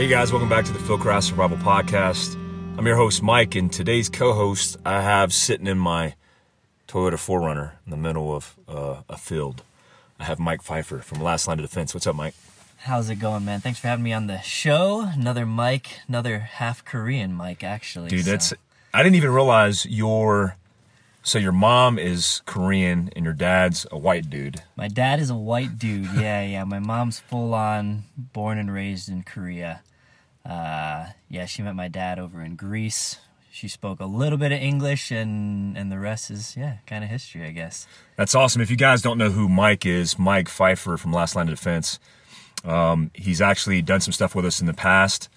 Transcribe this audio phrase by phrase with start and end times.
[0.00, 2.34] Hey guys, welcome back to the Fieldcraft Survival Podcast.
[2.78, 6.14] I'm your host Mike, and today's co-host I have sitting in my
[6.88, 9.62] Toyota 4Runner in the middle of uh, a field.
[10.18, 11.92] I have Mike Pfeiffer from Last Line of Defense.
[11.92, 12.32] What's up, Mike?
[12.78, 13.60] How's it going, man?
[13.60, 15.02] Thanks for having me on the show.
[15.02, 18.08] Another Mike, another half Korean Mike, actually.
[18.08, 18.54] Dude, so- that's
[18.94, 20.56] I didn't even realize your
[21.22, 24.62] so your mom is Korean and your dad's a white dude.
[24.76, 26.08] my dad is a white dude.
[26.14, 26.64] Yeah, yeah.
[26.64, 29.82] My mom's full on born and raised in Korea.
[30.44, 33.18] Uh, yeah, she met my dad over in Greece.
[33.52, 37.10] She spoke a little bit of English, and and the rest is yeah, kind of
[37.10, 37.86] history, I guess.
[38.16, 38.62] That's awesome.
[38.62, 41.98] If you guys don't know who Mike is, Mike Pfeiffer from Last Line of Defense.
[42.64, 45.28] Um, he's actually done some stuff with us in the past.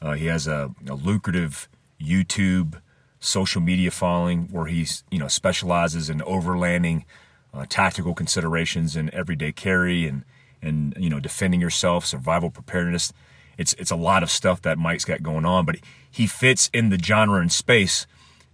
[0.00, 1.68] Uh, he has a, a lucrative
[2.00, 2.80] YouTube
[3.20, 7.04] social media following where he's you know specializes in overlanding,
[7.52, 10.24] uh, tactical considerations in everyday carry and
[10.62, 13.12] and you know defending yourself, survival preparedness.
[13.58, 15.76] It's it's a lot of stuff that Mike's got going on, but
[16.10, 18.06] he fits in the genre and space.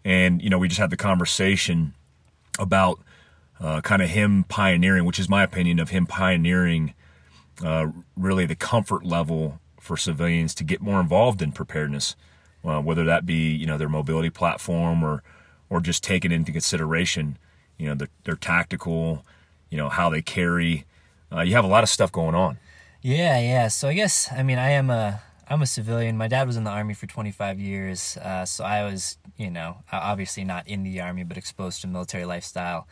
[0.05, 1.95] And you know we just had the conversation
[2.59, 2.99] about
[3.61, 6.95] uh, kind of him pioneering, which is my opinion of him pioneering
[7.63, 12.17] uh, really the comfort level for civilians to get more involved in preparedness,
[12.65, 15.23] uh, whether that be you know their mobility platform or
[15.71, 17.39] or just taking into consideration
[17.79, 19.25] you know their, their tactical,
[19.71, 20.85] you know how they carry.
[21.33, 22.59] Uh, you have a lot of stuff going on.
[23.05, 23.69] Yeah, yeah.
[23.69, 26.17] So I guess I mean I am a I'm a civilian.
[26.17, 29.77] My dad was in the army for 25 years, uh, so I was you know
[29.93, 32.89] obviously not in the army but exposed to military lifestyle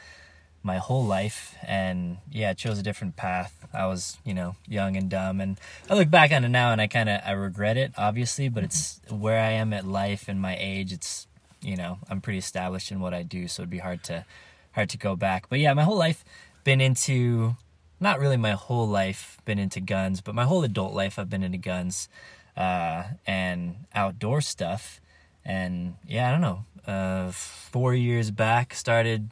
[0.63, 3.67] my whole life, and yeah, I chose a different path.
[3.73, 6.81] I was you know young and dumb, and I look back on it now and
[6.83, 10.39] I kind of I regret it obviously, but it's where I am at life and
[10.39, 10.93] my age.
[10.93, 11.27] It's
[11.63, 14.27] you know I'm pretty established in what I do, so it'd be hard to
[14.73, 15.49] hard to go back.
[15.49, 16.23] But yeah, my whole life
[16.65, 17.57] been into
[18.03, 21.43] not really my whole life been into guns, but my whole adult life I've been
[21.43, 22.09] into guns
[22.57, 25.01] uh, and outdoor stuff.
[25.45, 26.65] And yeah, I don't know.
[26.87, 29.31] Uh, four years back, started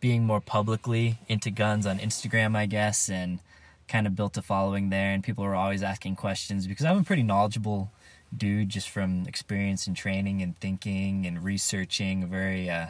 [0.00, 3.38] being more publicly into guns on Instagram, I guess, and
[3.86, 5.12] kind of built a following there.
[5.12, 7.90] And people were always asking questions because I'm a pretty knowledgeable
[8.36, 12.26] dude just from experience and training and thinking and researching.
[12.26, 12.88] Very uh,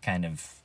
[0.00, 0.61] kind of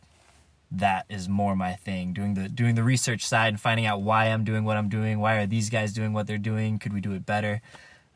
[0.71, 2.13] that is more my thing.
[2.13, 5.19] Doing the doing the research side and finding out why i'm doing what i'm doing.
[5.19, 6.79] Why are these guys doing what they're doing?
[6.79, 7.61] Could we do it better?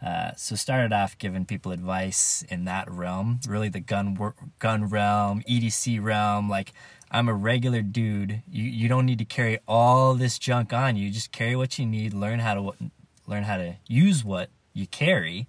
[0.06, 4.89] Uh, so started off giving people advice in that realm really the gun work, gun
[4.89, 6.73] realm edc realm like
[7.12, 8.41] i'm a regular dude.
[8.50, 11.12] You, you don't need to carry all this junk on you.
[11.12, 12.73] Just carry what you need learn how to
[13.28, 15.47] learn how to use what you carry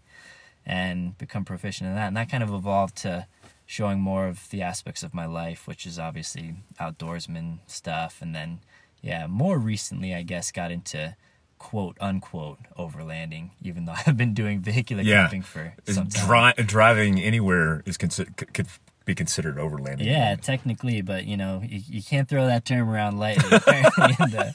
[0.65, 2.09] and become proficient in that.
[2.09, 3.27] And that kind of evolved to
[3.67, 8.19] showing more of the aspects of my life, which is obviously outdoorsman stuff.
[8.21, 8.61] And then,
[9.01, 11.17] yeah, more recently, I guess, got into
[11.59, 15.23] quote unquote overlanding, even though I've been doing vehicular Yeah.
[15.23, 16.55] camping for some time.
[16.57, 18.67] Dri- driving anywhere is considered could
[19.05, 20.05] be considered overlanding.
[20.05, 24.55] Yeah, technically, but you know, you, you can't throw that term around lightly in the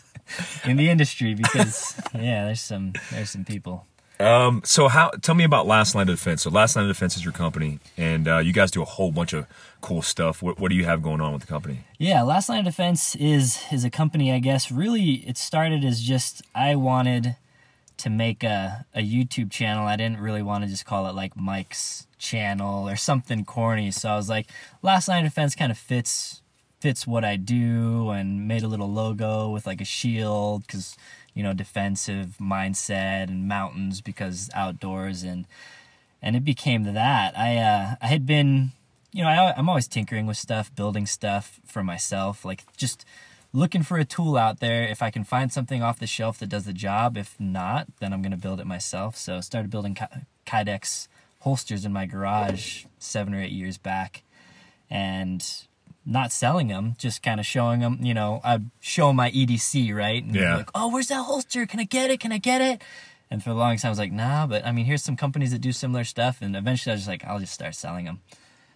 [0.65, 3.85] in the industry because yeah, there's some there's some people.
[4.19, 5.09] Um, so how?
[5.21, 6.41] Tell me about Last Line of Defense.
[6.41, 9.11] So Last Line of Defense is your company, and uh, you guys do a whole
[9.11, 9.45] bunch of
[9.81, 10.41] cool stuff.
[10.41, 11.81] What, what do you have going on with the company?
[11.99, 14.31] Yeah, Last Line of Defense is is a company.
[14.31, 17.35] I guess really it started as just I wanted
[17.97, 19.85] to make a a YouTube channel.
[19.85, 23.91] I didn't really want to just call it like Mike's channel or something corny.
[23.91, 24.47] So I was like,
[24.81, 26.41] Last Line of Defense kind of fits
[26.79, 30.97] fits what I do, and made a little logo with like a shield because
[31.37, 35.45] you know defensive mindset and mountains because outdoors and
[36.19, 37.37] and it became that.
[37.37, 38.71] I uh, I had been,
[39.11, 43.05] you know, I, I'm always tinkering with stuff, building stuff for myself, like just
[43.53, 44.87] looking for a tool out there.
[44.87, 48.13] If I can find something off the shelf that does the job, if not, then
[48.13, 49.15] I'm gonna build it myself.
[49.15, 51.07] So I started building Ki- Kydex
[51.41, 54.23] holsters in my garage seven or eight years back,
[54.89, 55.45] and
[56.09, 57.99] not selling them, just kind of showing them.
[58.01, 60.55] You know, I'd show my EDC right, and Yeah.
[60.57, 61.65] like, oh, where's that holster?
[61.67, 62.19] Can I get it?
[62.19, 62.81] Can I get it?
[63.29, 65.51] And for the longest time, I was like, nah, but I mean, here's some companies
[65.51, 66.41] that do similar stuff.
[66.41, 68.21] And eventually I was just like, I'll just start selling them.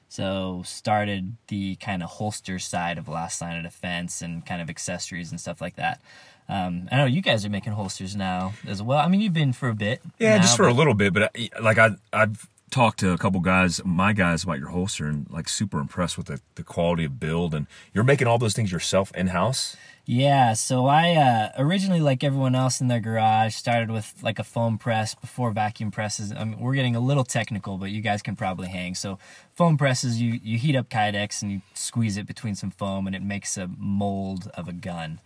[0.10, 4.70] So started the kind of holster side of Last Line of Defense and kind of
[4.70, 6.02] accessories and stuff like that.
[6.50, 8.98] Um, I know you guys are making holsters now as well.
[8.98, 10.02] I mean, you've been for a bit.
[10.20, 13.18] Yeah, now, just for a little bit, but I, like I I've talked to a
[13.18, 17.06] couple guys, my guys about your holster, and like super impressed with the, the quality
[17.06, 17.54] of build.
[17.54, 19.76] And you're making all those things yourself in house.
[20.06, 24.44] Yeah, so I uh, originally, like everyone else in their garage, started with like a
[24.44, 26.34] foam press before vacuum presses.
[26.34, 28.96] I mean, we're getting a little technical, but you guys can probably hang.
[28.96, 29.20] So,
[29.54, 33.16] foam presses, you you heat up Kydex and you squeeze it between some foam, and
[33.16, 35.20] it makes a mold of a gun.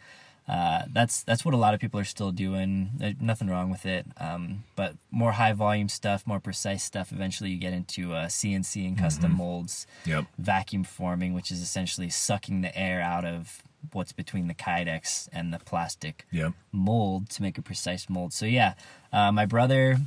[0.47, 2.91] Uh, that's that's what a lot of people are still doing.
[2.97, 4.05] There's nothing wrong with it.
[4.17, 7.11] Um, but more high volume stuff, more precise stuff.
[7.11, 10.25] Eventually, you get into uh, CNC and custom molds, Yep.
[10.37, 15.53] vacuum forming, which is essentially sucking the air out of what's between the kydex and
[15.53, 16.53] the plastic Yep.
[16.71, 18.31] mold to make a precise mold.
[18.33, 18.73] So yeah,
[19.11, 19.97] uh, my brother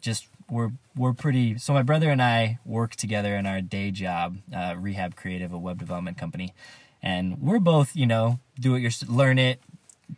[0.00, 1.58] just we're we're pretty.
[1.58, 5.58] So my brother and I work together in our day job, uh, Rehab Creative, a
[5.58, 6.54] web development company,
[7.02, 9.60] and we're both you know do it your learn it,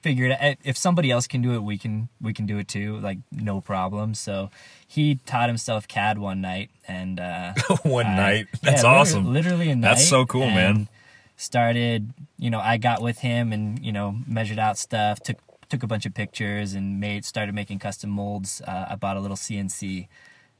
[0.03, 0.57] figure it out.
[0.65, 2.99] If somebody else can do it, we can we can do it too.
[3.01, 4.15] Like no problem.
[4.15, 4.51] So
[4.87, 7.19] he taught himself CAD one night and.
[7.21, 7.53] Uh,
[7.83, 8.47] One I- night.
[8.63, 9.33] That's literally- awesome.
[9.33, 9.89] Literally a night.
[9.91, 10.89] That's so cool, man.
[11.37, 15.39] Started, you know, I got with him and you know measured out stuff, took
[15.71, 18.61] took a bunch of pictures, and made started making custom molds.
[18.67, 20.07] Uh, I bought a little CNC,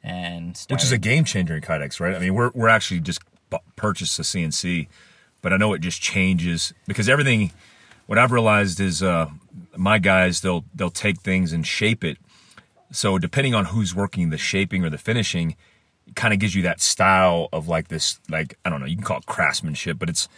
[0.03, 2.15] and started, Which is a game changer in Kydex, right?
[2.15, 3.21] I mean, we're we're actually just
[3.77, 4.89] purchased a CNC,
[5.43, 7.53] but I know it just changes because everything.
[8.11, 9.31] What I've realized is uh,
[9.77, 12.19] my guys they'll they'll take things and shape it.
[12.91, 15.55] So depending on who's working the shaping or the finishing,
[16.09, 18.97] it kind of gives you that style of like this, like I don't know, you
[18.97, 20.29] can call it craftsmanship, but it's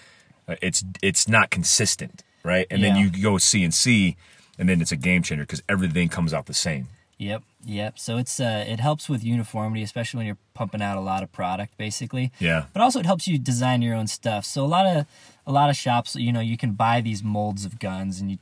[0.47, 2.67] uh, it's it's not consistent, right?
[2.71, 4.17] And then you go CNC, and C
[4.59, 6.89] and then it's a game changer because everything comes out the same.
[7.23, 7.99] Yep, yep.
[8.01, 11.31] So it's uh, it helps with uniformity, especially when you're pumping out a lot of
[11.31, 12.33] product, basically.
[12.41, 12.65] Yeah.
[12.73, 14.45] But also it helps you design your own stuff.
[14.45, 15.07] So a lot of
[15.47, 18.39] a lot of shops, you know, you can buy these molds of guns and you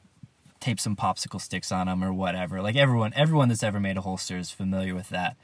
[0.61, 2.63] tape some popsicle sticks on them or whatever.
[2.63, 5.37] Like everyone, everyone that's ever made a holster is familiar with that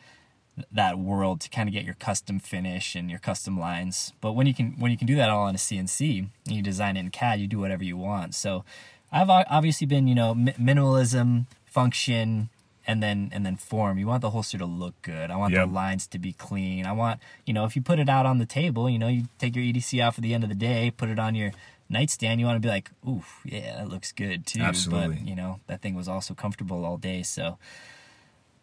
[0.72, 4.14] that world to kind of get your custom finish and your custom lines.
[4.22, 6.62] But when you can when you can do that all on a CNC and you
[6.62, 8.34] design it in CAD, you do whatever you want.
[8.34, 8.64] So
[9.12, 12.48] I've obviously been, you know, mi- minimalism, function,
[12.86, 13.98] and then and then form.
[13.98, 15.30] You want the holster to look good.
[15.30, 15.68] I want Yep.
[15.68, 16.86] the lines to be clean.
[16.86, 19.28] I want, you know, if you put it out on the table, you know, you
[19.38, 21.52] take your EDC out for the end of the day, put it on your
[21.88, 24.60] nightstand, you want to be like, ooh, yeah, that looks good too.
[24.60, 25.16] Absolutely.
[25.16, 27.22] But, you know, that thing was also comfortable all day.
[27.22, 27.58] So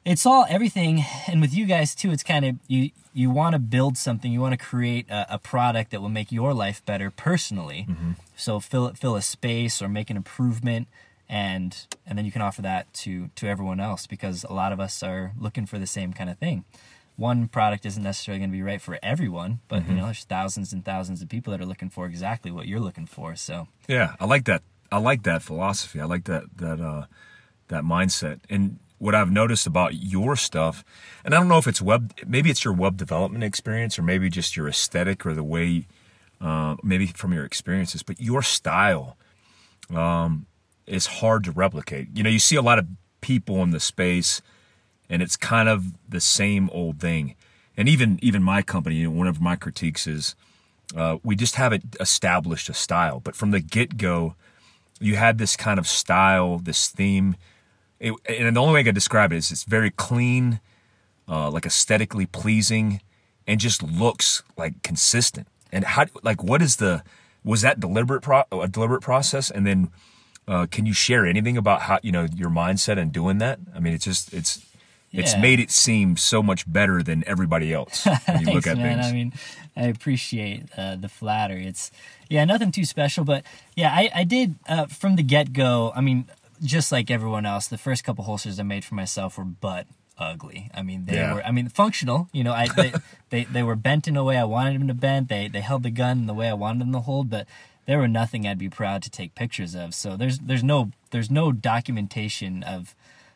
[0.06, 3.60] it's all everything and with you guys too it's kind of you you want to
[3.60, 7.10] build something you want to create a, a product that will make your life better
[7.10, 8.12] personally mm-hmm.
[8.36, 10.88] so fill it fill a space or make an improvement
[11.33, 14.80] and and then you can offer that to to everyone else because a lot of
[14.80, 16.63] us are looking for the same kind of thing
[17.15, 20.71] one product isn't necessarily going to be right for everyone but you know there's thousands
[20.74, 24.15] and thousands of people that are looking for exactly what you're looking for so Yeah,
[24.19, 24.62] I like that.
[24.91, 26.00] I like that philosophy.
[26.00, 27.06] I like that that uh,
[27.68, 28.39] that mindset.
[28.50, 30.86] And what I've noticed about your stuff,
[31.25, 34.29] and I don't know if it's web, maybe it's your web development experience, or maybe
[34.29, 35.88] just your aesthetic, or the way,
[36.39, 39.18] uh, maybe from your experiences, but your style
[39.94, 40.45] um,
[40.85, 42.09] is hard to replicate.
[42.13, 42.88] You know, you see a lot of
[43.21, 44.41] people in the space,
[45.09, 47.35] and it's kind of the same old thing.
[47.75, 50.35] And even even my company, you know, one of my critiques is
[50.95, 53.19] uh, we just haven't established a style.
[53.19, 54.35] But from the get go,
[55.00, 57.36] you had this kind of style, this theme.
[58.00, 60.59] It, and the only way I could describe it is it's very clean,
[61.27, 63.01] uh, like aesthetically pleasing,
[63.47, 65.47] and just looks like consistent.
[65.71, 67.01] And how, like, what is the,
[67.44, 69.50] was that deliberate, pro, a deliberate process?
[69.50, 69.89] And then,
[70.48, 73.60] uh, can you share anything about how, you know, your mindset in doing that?
[73.75, 74.65] I mean, it's just, it's,
[75.12, 78.77] it's made it seem so much better than everybody else when you look Thanks, at
[78.77, 78.98] man.
[78.98, 79.06] things.
[79.06, 79.34] I mean,
[79.77, 81.67] I appreciate uh, the flattery.
[81.67, 81.91] It's
[82.29, 83.44] yeah, nothing too special, but
[83.75, 85.91] yeah, I I did uh, from the get go.
[85.96, 86.25] I mean,
[86.63, 89.86] just like everyone else, the first couple holsters I made for myself were butt
[90.17, 90.72] ugly.
[90.74, 91.36] I mean, they Yeah.
[91.36, 91.44] were.
[91.46, 92.27] I mean, functional.
[92.34, 92.94] You know, I they,
[93.29, 95.27] they they were bent in a way I wanted them to bend.
[95.27, 97.46] They they held the gun in the way I wanted them to hold, but
[97.86, 99.94] they were nothing I'd be proud to take pictures of.
[99.94, 102.96] So there's there's no there's no documentation of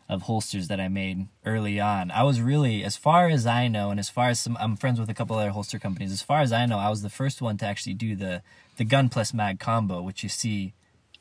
[0.10, 2.12] of holsters that I made early on.
[2.12, 5.02] I was really, as far as I know, and as far as some, I'm friends
[5.02, 6.14] with a couple other holster companies.
[6.14, 8.42] As far as I know, I was the first one to actually do the
[8.78, 10.74] the gun plus mag combo, which you see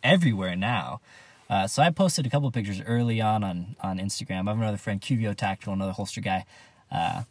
[0.02, 1.00] everywhere now.
[1.48, 4.46] Uh, so I posted a couple pictures early on on on Instagram.
[4.46, 6.44] I have another friend, QVO Tactical, another holster guy,
[6.92, 7.22] uh,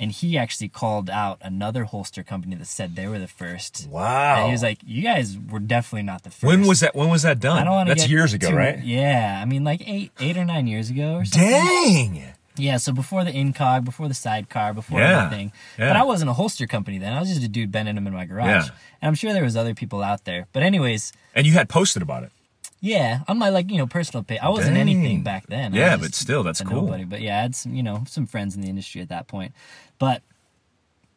[0.00, 3.86] and he actually called out another holster company that said they were the first.
[3.88, 4.36] Wow.
[4.38, 6.42] And he was like, "You guys were definitely not the first.
[6.44, 6.96] when was that?
[6.96, 7.58] When was that done?
[7.58, 8.82] I don't want to That's years ago, too- right?
[8.82, 11.50] Yeah, I mean like eight, eight or nine years ago or something.
[11.50, 12.24] Dang.
[12.56, 15.52] Yeah, so before the incog, before the sidecar, before Yeah, everything.
[15.78, 15.88] yeah.
[15.90, 17.12] But I wasn't a holster company then.
[17.12, 18.46] I was just a dude bending them in my garage.
[18.66, 18.74] Yeah.
[19.00, 20.46] And I'm sure there was other people out there.
[20.52, 22.32] But anyways, And you had posted about it.
[22.80, 24.40] Yeah, on my like you know personal page.
[24.42, 24.88] I wasn't Dang.
[24.88, 25.74] anything back then.
[25.74, 26.82] Yeah, but still, that's cool.
[26.82, 27.04] Nobody.
[27.04, 29.52] But yeah, I had some you know some friends in the industry at that point.
[29.98, 30.22] But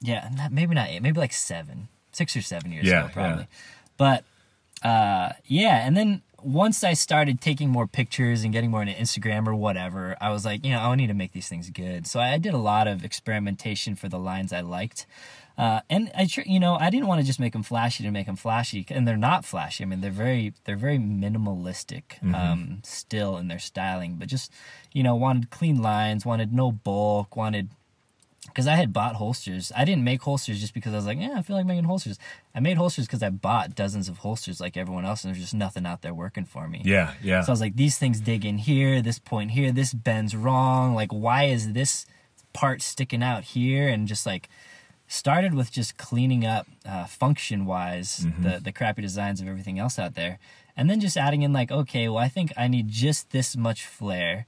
[0.01, 3.47] yeah, not, maybe not eight, maybe like seven, six or seven years Yeah, ago probably.
[3.97, 4.25] But
[4.83, 9.47] uh, yeah, and then once I started taking more pictures and getting more into Instagram
[9.47, 12.05] or whatever, I was like, you know, I need to make these things good.
[12.05, 15.05] So I did a lot of experimentation for the lines I liked.
[15.57, 18.25] Uh, and I, you know, I didn't want to just make them flashy to make
[18.25, 19.83] them flashy, and they're not flashy.
[19.83, 22.33] I mean, they're very, they're very minimalistic mm-hmm.
[22.33, 24.51] um, still in their styling, but just,
[24.93, 27.69] you know, wanted clean lines, wanted no bulk, wanted
[28.47, 29.71] because I had bought holsters.
[29.75, 32.19] I didn't make holsters just because I was like, yeah, I feel like making holsters.
[32.53, 35.53] I made holsters because I bought dozens of holsters like everyone else, and there's just
[35.53, 36.81] nothing out there working for me.
[36.83, 37.41] Yeah, yeah.
[37.41, 40.93] So I was like, these things dig in here, this point here, this bends wrong.
[40.93, 42.05] Like, why is this
[42.53, 43.87] part sticking out here?
[43.87, 44.49] And just like
[45.13, 48.43] started with just cleaning up uh, function wise mm-hmm.
[48.43, 50.39] the the crappy designs of everything else out there,
[50.75, 53.85] and then just adding in like, okay, well, I think I need just this much
[53.85, 54.47] flare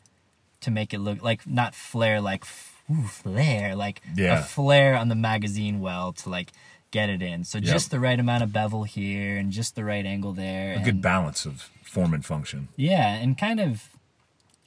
[0.62, 2.46] to make it look like not flare like
[2.92, 4.40] ooh, flare, like yeah.
[4.40, 6.52] a flare on the magazine well to like
[6.92, 7.44] get it in.
[7.44, 7.74] So yep.
[7.74, 10.72] just the right amount of bevel here and just the right angle there.
[10.72, 12.70] A and, good balance of form and function.
[12.76, 13.90] Yeah, and kind of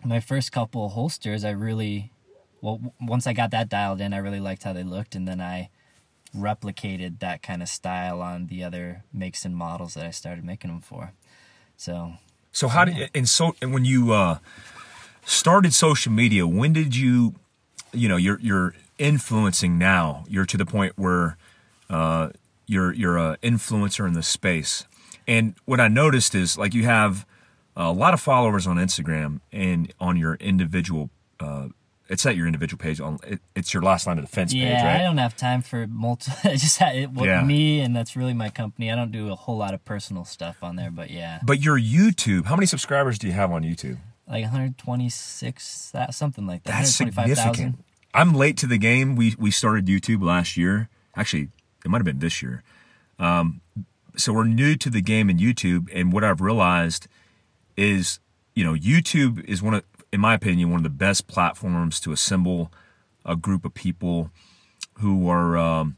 [0.05, 2.12] my first couple holsters, I really,
[2.61, 5.40] well, once I got that dialed in, I really liked how they looked, and then
[5.40, 5.71] I
[6.37, 10.70] replicated that kind of style on the other makes and models that I started making
[10.70, 11.12] them for.
[11.76, 12.14] So.
[12.52, 12.94] So how yeah.
[12.94, 14.38] did and so and when you uh,
[15.25, 17.35] started social media, when did you
[17.92, 20.25] you know you're you're influencing now.
[20.28, 21.37] You're to the point where
[21.88, 22.30] uh,
[22.66, 24.85] you're you're a influencer in the space.
[25.26, 27.26] And what I noticed is like you have
[27.76, 31.11] a lot of followers on Instagram and on your individual.
[31.40, 31.68] Uh,
[32.09, 33.00] it's at your individual page.
[33.00, 35.00] On it, it's your last line of defense yeah, page, right?
[35.00, 36.33] I don't have time for multi.
[36.45, 37.43] I just it, yeah.
[37.43, 38.91] me, and that's really my company.
[38.91, 41.41] I don't do a whole lot of personal stuff on there, but yeah.
[41.45, 43.99] But your YouTube, how many subscribers do you have on YouTube?
[44.27, 46.73] Like 126, that something like that.
[46.73, 47.85] That's significant.
[48.15, 49.17] I'm late to the game.
[49.17, 50.88] We we started YouTube last year.
[51.17, 51.49] Actually,
[51.85, 52.62] it might have been this year.
[53.19, 53.61] Um,
[54.17, 57.09] so we're new to the game in YouTube, and what I've realized
[57.77, 58.19] is,
[58.55, 62.12] you know, YouTube is one of, in my opinion, one of the best platforms to
[62.12, 62.73] assemble
[63.25, 64.31] a group of people
[64.95, 65.97] who are um,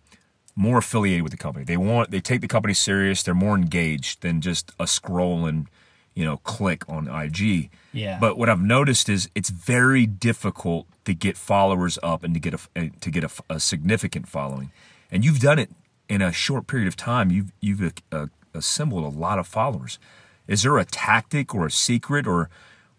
[0.57, 1.65] more affiliated with the company.
[1.65, 3.23] They want they take the company serious.
[3.23, 5.69] They're more engaged than just a scroll and
[6.15, 7.71] you know click on IG.
[7.93, 8.19] Yeah.
[8.21, 12.55] But what I've noticed is it's very difficult to get followers up and to get
[12.55, 14.73] a to get a, a significant following,
[15.11, 15.71] and you've done it
[16.09, 17.31] in a short period of time.
[17.31, 19.99] You've you've uh, assembled a lot of followers.
[20.47, 22.51] Is there a tactic or a secret or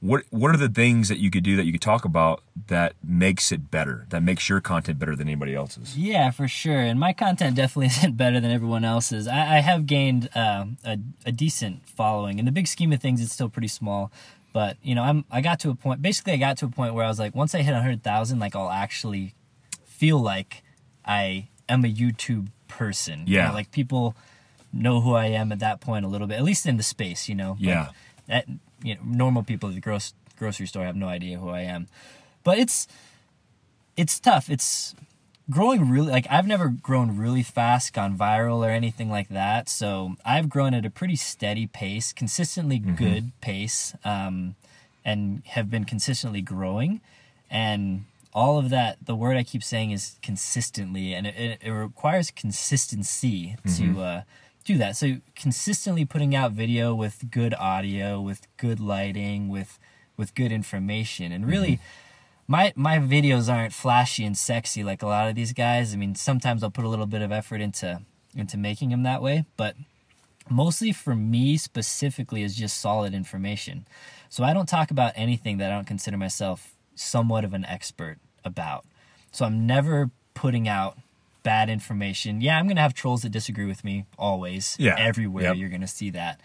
[0.01, 2.93] what what are the things that you could do that you could talk about that
[3.03, 6.99] makes it better that makes your content better than anybody else's yeah for sure and
[6.99, 11.31] my content definitely isn't better than everyone else's i, I have gained uh, a, a
[11.31, 14.11] decent following in the big scheme of things it's still pretty small
[14.53, 16.01] but you know, I'm I got to a point.
[16.01, 18.39] Basically, I got to a point where I was like, once I hit hundred thousand,
[18.39, 19.33] like I'll actually
[19.85, 20.63] feel like
[21.05, 23.23] I am a YouTube person.
[23.27, 24.15] Yeah, you know, like people
[24.73, 27.29] know who I am at that point a little bit, at least in the space.
[27.29, 27.55] You know.
[27.59, 27.79] Yeah.
[27.79, 27.95] Like,
[28.27, 28.45] that
[28.83, 31.87] you know, normal people at the gross grocery store have no idea who I am,
[32.43, 32.87] but it's
[33.95, 34.49] it's tough.
[34.49, 34.95] It's
[35.49, 39.69] growing really like I've never grown really fast, gone viral or anything like that.
[39.69, 42.95] So I've grown at a pretty steady pace, consistently mm-hmm.
[42.95, 44.55] good pace, um,
[45.03, 47.01] and have been consistently growing.
[47.49, 51.71] And all of that, the word I keep saying is consistently, and it, it, it
[51.71, 53.95] requires consistency mm-hmm.
[53.95, 54.21] to uh,
[54.63, 54.95] do that.
[54.95, 59.79] So consistently putting out video with good audio, with good lighting, with
[60.17, 61.73] with good information, and really.
[61.73, 62.07] Mm-hmm
[62.51, 65.93] my my videos aren't flashy and sexy like a lot of these guys.
[65.93, 68.01] I mean, sometimes I'll put a little bit of effort into
[68.35, 69.75] into making them that way, but
[70.49, 73.87] mostly for me specifically is just solid information.
[74.27, 78.17] So I don't talk about anything that I don't consider myself somewhat of an expert
[78.43, 78.85] about.
[79.31, 80.97] So I'm never putting out
[81.43, 82.41] bad information.
[82.41, 84.75] Yeah, I'm going to have trolls that disagree with me always.
[84.79, 84.95] Yeah.
[84.97, 85.57] Everywhere yep.
[85.57, 86.39] you're going to see that.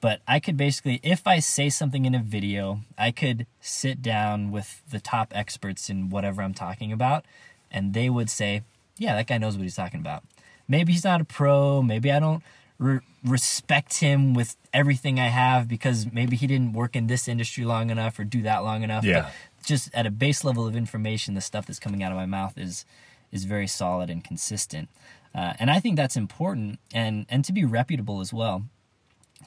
[0.00, 4.50] But I could basically, if I say something in a video, I could sit down
[4.50, 7.26] with the top experts in whatever I'm talking about,
[7.70, 8.62] and they would say,
[8.96, 10.24] yeah, that guy knows what he's talking about.
[10.66, 11.82] Maybe he's not a pro.
[11.82, 12.42] Maybe I don't
[12.78, 17.64] re- respect him with everything I have because maybe he didn't work in this industry
[17.64, 19.04] long enough or do that long enough.
[19.04, 19.22] Yeah.
[19.22, 19.32] But
[19.66, 22.56] just at a base level of information, the stuff that's coming out of my mouth
[22.56, 22.86] is
[23.32, 24.88] is very solid and consistent.
[25.34, 28.64] Uh, and I think that's important and and to be reputable as well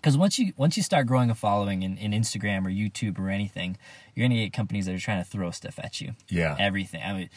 [0.03, 3.29] because once you once you start growing a following in, in Instagram or YouTube or
[3.29, 3.77] anything,
[4.13, 6.13] you're gonna get companies that are trying to throw stuff at you.
[6.27, 7.01] Yeah, everything.
[7.01, 7.29] I mean,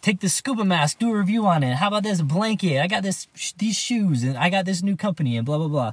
[0.00, 1.74] take the scuba mask, do a review on it.
[1.74, 2.80] How about this blanket?
[2.80, 3.26] I got this
[3.58, 5.92] these shoes, and I got this new company, and blah blah blah.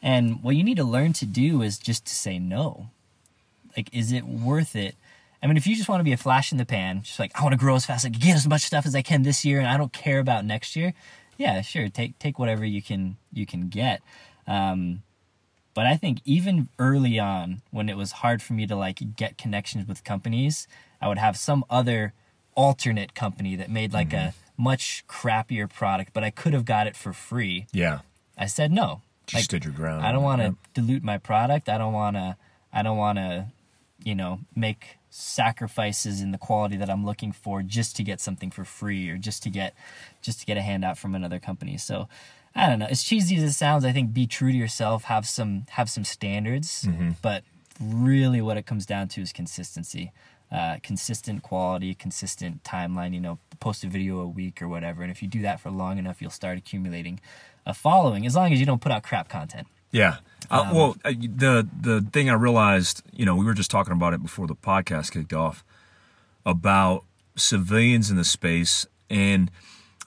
[0.00, 2.88] And what you need to learn to do is just to say no.
[3.76, 4.94] Like, is it worth it?
[5.42, 7.30] I mean, if you just want to be a flash in the pan, just like
[7.38, 9.02] I want to grow as fast, as I can get as much stuff as I
[9.02, 10.94] can this year, and I don't care about next year.
[11.36, 14.00] Yeah, sure, take take whatever you can you can get.
[14.46, 15.02] Um,
[15.74, 19.38] But I think even early on, when it was hard for me to like get
[19.38, 20.66] connections with companies,
[21.00, 22.14] I would have some other
[22.56, 24.28] alternate company that made like Mm-hmm.
[24.28, 27.66] a much crappier product, but I could have got it for free.
[27.72, 28.00] Yeah.
[28.36, 29.02] I said no.
[29.28, 30.04] Just stood your ground.
[30.04, 30.54] I don't want to Yeah.
[30.74, 31.68] dilute my product.
[31.68, 32.36] I don't want to.
[32.72, 33.46] I don't want to,
[34.02, 38.50] you know, make sacrifices in the quality that I'm looking for just to get something
[38.50, 39.74] for free or just to get,
[40.22, 41.76] just to get a handout from another company.
[41.78, 42.08] So,
[42.54, 42.86] I don't know.
[42.86, 45.04] As cheesy as it sounds, I think be true to yourself.
[45.04, 47.10] Have some have some standards, Mm-hmm.
[47.22, 47.44] but
[47.80, 50.12] really, what it comes down to is consistency.
[50.50, 53.12] Uh, consistent quality, consistent timeline.
[53.14, 55.02] You know, post a video a week or whatever.
[55.02, 57.20] And if you do that for long enough, you'll start accumulating
[57.66, 58.24] a following.
[58.26, 59.68] As long as you don't put out crap content.
[59.90, 60.16] Yeah.
[60.50, 63.92] Um, Uh, well, uh, the the thing I realized, you know, we were just talking
[63.92, 65.64] about it before the podcast kicked off
[66.46, 67.04] about
[67.36, 69.50] civilians in the space, and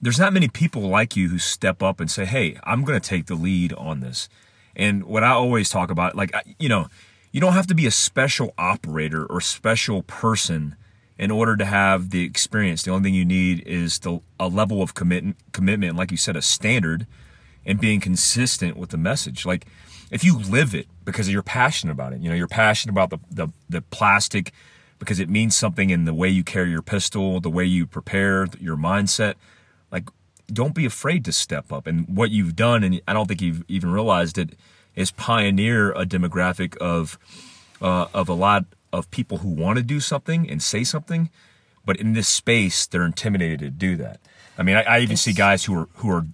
[0.02, 3.08] there's not many people like you who step up and say, "Hey, I'm going to
[3.08, 4.30] take the lead on this."
[4.76, 6.88] And what I always talk about, like, you know,
[7.32, 10.76] you don't have to be a special operator or special person
[11.18, 12.84] in order to have the experience.
[12.84, 16.36] The only thing you need is the, a level of commit, commitment, like you said,
[16.36, 17.06] a standard,
[17.66, 19.46] and being consistent with the message.
[19.46, 19.66] Like,
[20.10, 23.20] if you live it because you're passionate about it, you know, you're passionate about the,
[23.30, 24.52] the, the plastic
[25.00, 28.48] because it means something in the way you carry your pistol, the way you prepare,
[28.60, 29.36] your mindset.
[29.92, 30.10] Like,
[30.52, 31.88] don't be afraid to step up.
[31.88, 34.56] And what you've done, and I don't think you've even realized it,
[34.96, 37.18] is pioneer a demographic of
[37.82, 41.30] uh, of a lot of people who want to do something and say something,
[41.86, 44.20] but in this space they're intimidated to do that.
[44.58, 46.28] I mean, I, I even see guys who are who are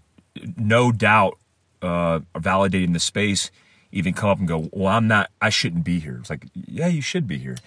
[0.58, 1.38] no doubt
[1.82, 3.52] uh, validating the space,
[3.92, 5.32] even come up and go, "Well, I'm not.
[5.42, 7.58] I shouldn't be here." It's like, yeah, you should be here.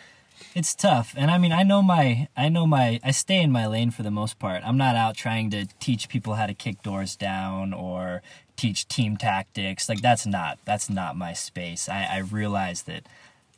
[0.54, 1.14] It's tough.
[1.16, 4.02] And I mean, I know my I know my I stay in my lane for
[4.02, 4.62] the most part.
[4.64, 8.22] I'm not out trying to teach people how to kick doors down or
[8.56, 9.88] teach team tactics.
[9.88, 11.88] Like that's not that's not my space.
[11.88, 13.06] I I realize that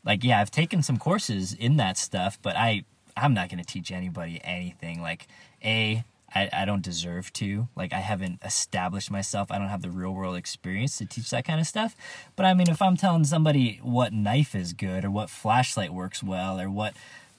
[0.04, 2.84] like yeah, I've taken some courses in that stuff, but I
[3.16, 5.00] I'm not going to teach anybody anything.
[5.00, 5.26] Like
[5.64, 7.68] a I, I don't deserve to.
[7.76, 9.50] Like I haven't established myself.
[9.50, 11.96] I don't have the real world experience to teach that kind of stuff.
[12.36, 16.22] But I mean, if I'm telling somebody what knife is good or what flashlight works
[16.22, 16.94] well or what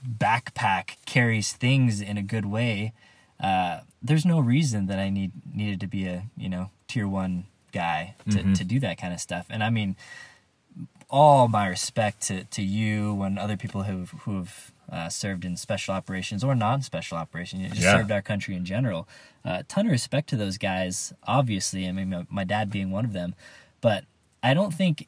[0.07, 2.93] backpack carries things in a good way,
[3.39, 7.45] uh, there's no reason that I need needed to be a you know tier one
[7.71, 9.47] guy to, to do that kind of stuff.
[9.49, 9.95] And I mean,
[11.09, 15.93] all my respect to, to you and other people who've who've uh, served in special
[15.95, 17.97] operations or non-special operations, you know, just Yeah.
[17.97, 19.07] served our country in general.
[19.43, 21.11] A uh, ton of respect to those guys.
[21.23, 23.33] Obviously, I mean, my, my dad being one of them,
[23.81, 24.05] but
[24.43, 25.07] I don't think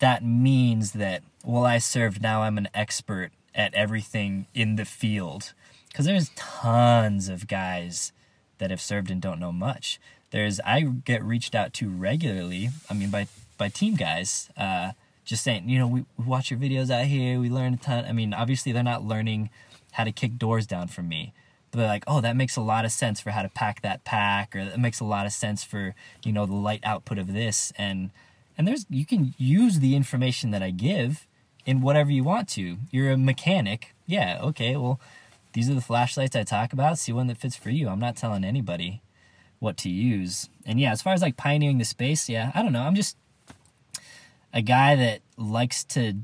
[0.00, 2.42] that means that well, I served now.
[2.42, 5.52] I'm an expert at everything in the field
[5.88, 8.12] because there's tons of guys
[8.58, 10.00] that have served and don't know much.
[10.30, 12.70] There's I get reached out to regularly.
[12.90, 14.92] I mean, by by team guys, uh,
[15.24, 17.38] just saying, you know, we, we watch your videos out here.
[17.40, 18.04] We learn a ton.
[18.04, 19.50] I mean, obviously they're not learning
[19.92, 21.32] how to kick doors down from me.
[21.70, 24.04] But they're like, oh, that makes a lot of sense for how to pack that
[24.04, 27.32] pack, or that makes a lot of sense for you know the light output of
[27.32, 28.10] this, and
[28.56, 31.26] and there's you can use the information that I give
[31.66, 32.76] in whatever you want to.
[32.92, 35.00] You're a mechanic, yeah, okay, well,
[35.52, 36.98] these are the flashlights I talk about.
[36.98, 37.88] See one that fits for you.
[37.88, 39.02] I'm not telling anybody
[39.58, 40.48] what to use.
[40.66, 42.82] And yeah, as far as like pioneering the space, yeah, I don't know.
[42.82, 43.16] I'm just
[44.54, 46.14] a guy that likes to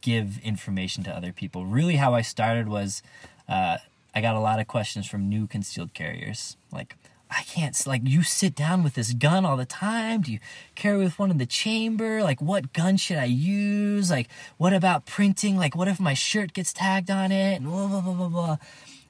[0.00, 1.66] give information to other people.
[1.66, 3.02] Really, how I started was
[3.48, 3.78] uh,
[4.14, 6.56] I got a lot of questions from new concealed carriers.
[6.72, 6.96] Like,
[7.30, 10.22] I can't, like, you sit down with this gun all the time.
[10.22, 10.38] Do you
[10.74, 12.22] carry with one in the chamber?
[12.22, 14.10] Like, what gun should I use?
[14.10, 15.56] Like, what about printing?
[15.56, 17.56] Like, what if my shirt gets tagged on it?
[17.56, 18.56] And blah, blah, blah, blah, blah.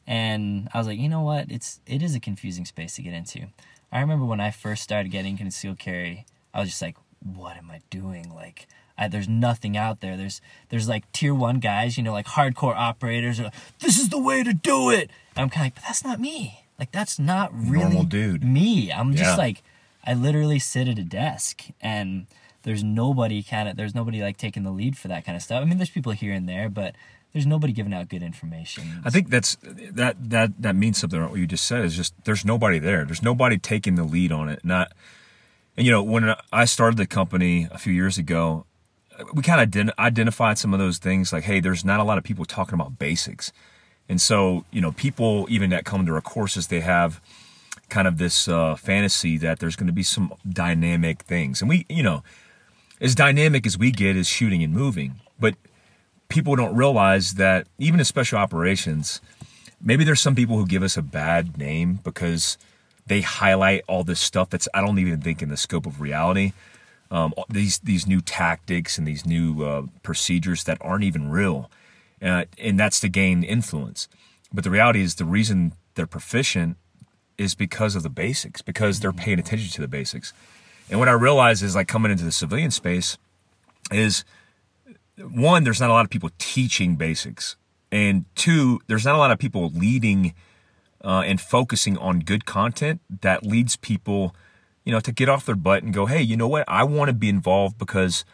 [0.06, 1.50] And I was like, you know what?
[1.50, 3.46] It's, it is a confusing space to get into.
[3.92, 7.70] I remember when I first started getting concealed carry, I was just like, what am
[7.70, 8.32] I doing?
[8.34, 8.66] Like,
[8.98, 10.16] I, there's nothing out there.
[10.16, 13.40] There's there's like tier one guys, you know, like hardcore operators.
[13.40, 15.10] Are like, this is the way to do it.
[15.36, 16.64] And I'm kind of like, but that's not me.
[16.78, 18.42] Like that's not really Normal dude.
[18.44, 18.90] me.
[18.92, 19.24] I'm Yeah.
[19.24, 19.62] just like,
[20.04, 22.26] I literally sit at a desk and
[22.62, 25.62] there's nobody kind of there's nobody like taking the lead for that kind of stuff.
[25.62, 26.94] I mean, there's people here and there, but
[27.32, 29.00] there's nobody giving out good information.
[29.04, 29.56] I think that's
[29.92, 31.20] that that that means something.
[31.22, 33.04] What you just said is just there's nobody there.
[33.04, 34.64] There's nobody taking the lead on it.
[34.64, 34.92] Not
[35.80, 38.66] you know when I started the company a few years ago,
[39.34, 42.18] we kind of ident- identified some of those things like, hey, there's not a lot
[42.18, 43.52] of people talking about basics,
[44.08, 47.20] and so you know people even that come to our courses they have
[47.88, 51.86] kind of this uh, fantasy that there's going to be some dynamic things, and we
[51.88, 52.22] you know
[53.00, 55.54] as dynamic as we get is shooting and moving, but
[56.28, 59.20] people don't realize that even in special operations,
[59.80, 62.58] maybe there's some people who give us a bad name because
[63.10, 66.52] they highlight all this stuff that's I don't even think in the scope of reality.
[67.10, 71.70] um, these these new tactics and these new uh, procedures that aren't even real,
[72.22, 74.08] uh, and that's to gain influence.
[74.52, 76.76] But the reality is, the reason they're proficient
[77.36, 80.32] is because of the basics, because they're paying attention to the basics.
[80.88, 83.18] And what I realize is, like coming into the civilian space,
[83.90, 84.24] is
[85.18, 87.56] one, there's not a lot of people teaching basics,
[87.90, 90.32] and two, there's not a lot of people leading
[91.04, 94.34] uh, and focusing on good content that leads people,
[94.84, 96.64] you know, to get off their butt and go, hey, you know what?
[96.68, 98.24] I want to be involved because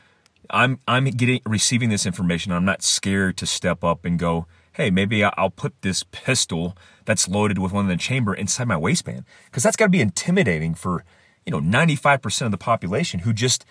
[0.51, 2.53] I'm I'm getting receiving this information.
[2.53, 7.29] I'm not scared to step up and go, hey, maybe I'll put this pistol that's
[7.29, 10.75] loaded with one in the chamber inside my waistband because that's got to be intimidating
[10.75, 11.05] for
[11.45, 13.65] you know 95% of the population who just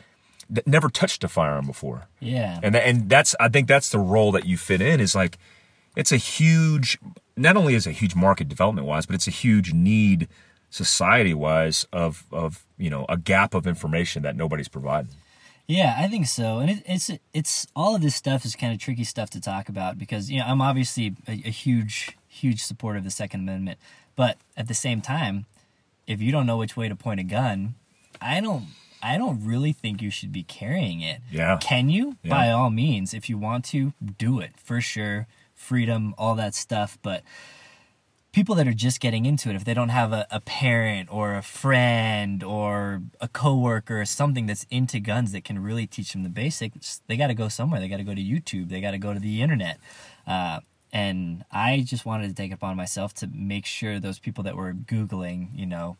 [0.65, 2.07] never touched a firearm before.
[2.19, 2.59] Yeah.
[2.63, 5.37] And and that's I think that's the role that you fit in is like
[5.95, 6.97] it's a huge
[7.37, 10.27] not only is a huge market development wise, but it's a huge need
[10.69, 15.11] society wise of of you know a gap of information that nobody's providing.
[15.67, 18.79] Yeah, I think so, and it, it's it's all of this stuff is kind of
[18.79, 22.99] tricky stuff to talk about because you know I'm obviously a, a huge huge supporter
[22.99, 23.79] of the Second Amendment,
[24.15, 25.45] but at the same time,
[26.07, 27.75] if you don't know which way to point a gun,
[28.21, 28.65] I don't
[29.01, 31.21] I don't really think you should be carrying it.
[31.31, 31.57] Yeah.
[31.61, 32.17] Can you?
[32.23, 32.31] Yeah.
[32.31, 35.27] By all means, if you want to, do it for sure.
[35.55, 37.23] Freedom, all that stuff, but
[38.35, 41.35] people that are just getting into it, if they don't have a, a parent or
[41.35, 46.23] a friend or a coworker or something that's into guns that can really teach them
[46.23, 47.79] the basics, they got to go somewhere.
[47.79, 48.67] They got to go to YouTube.
[48.67, 49.79] They got to go to the internet.
[50.27, 50.59] Uh,
[50.91, 54.73] and I just wanted to take upon myself to make sure those people that were
[54.73, 55.95] Googling, you know,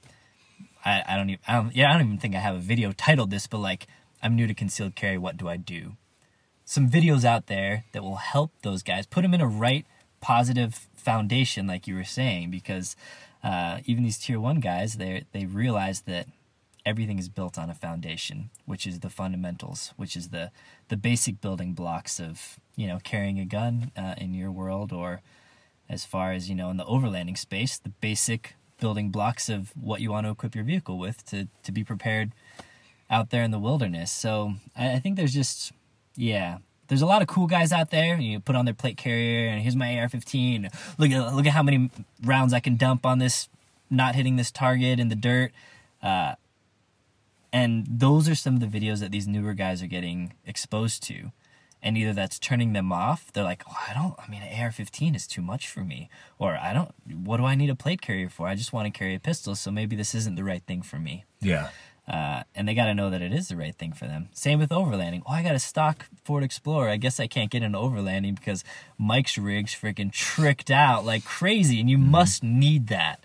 [0.84, 2.92] I, I don't even, I don't, yeah, I don't even think I have a video
[2.92, 3.88] titled this, but like,
[4.22, 5.18] I'm new to concealed carry.
[5.18, 5.94] What do I do?
[6.66, 9.86] Some videos out there that will help those guys put them in a right
[10.20, 12.96] positive foundation, like you were saying, because
[13.44, 16.28] uh, even these tier one guys, they they realize that
[16.84, 20.52] everything is built on a foundation, which is the fundamentals, which is the
[20.88, 25.22] the basic building blocks of you know carrying a gun uh, in your world, or
[25.88, 30.02] as far as you know in the overlanding space, the basic building blocks of what
[30.02, 32.32] you want to equip your vehicle with to to be prepared
[33.10, 34.12] out there in the wilderness.
[34.12, 35.72] So I, I think there's just
[36.16, 38.18] yeah there's a lot of cool guys out there.
[38.20, 40.72] You put on their plate carrier, and here's my AR-15.
[40.98, 41.90] Look at look at how many
[42.24, 43.50] rounds I can dump on this,
[43.90, 45.52] not hitting this target in the dirt.
[46.02, 46.36] Uh,
[47.52, 51.32] and those are some of the videos that these newer guys are getting exposed to.
[51.82, 53.32] And either that's turning them off.
[53.32, 54.16] They're like, oh, I don't.
[54.20, 56.92] I mean, an AR-15 is too much for me, or I don't.
[57.24, 58.48] What do I need a plate carrier for?
[58.48, 60.98] I just want to carry a pistol, so maybe this isn't the right thing for
[60.98, 61.26] me.
[61.42, 61.70] Yeah.
[62.08, 64.30] Uh, and they got to know that it is the right thing for them.
[64.32, 65.24] Same with overlanding.
[65.26, 66.90] Oh, I got a stock Ford Explorer.
[66.90, 68.64] I guess I can't get an overlanding because
[68.98, 72.12] Mike's rig's freaking tricked out like crazy, and you mm-hmm.
[72.12, 73.24] must need that,